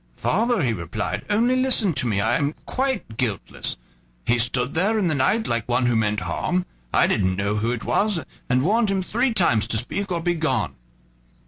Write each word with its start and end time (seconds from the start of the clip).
"Father," 0.15 0.63
he 0.63 0.73
replied, 0.73 1.23
"only 1.29 1.55
listen 1.55 1.93
to 1.93 2.07
me; 2.07 2.19
I 2.21 2.35
am 2.35 2.55
quite 2.65 3.17
guiltless. 3.17 3.77
He 4.25 4.39
stood 4.39 4.73
there 4.73 4.97
in 4.97 5.09
the 5.09 5.13
night, 5.13 5.45
like 5.45 5.69
one 5.69 5.85
who 5.85 5.95
meant 5.95 6.21
harm. 6.21 6.65
I 6.91 7.05
didn't 7.05 7.35
know 7.35 7.57
who 7.57 7.69
it 7.69 7.83
was, 7.83 8.19
and 8.49 8.63
warned 8.63 8.89
him 8.89 9.03
three 9.03 9.31
times 9.31 9.67
to 9.67 9.77
speak 9.77 10.11
or 10.11 10.19
begone." 10.19 10.73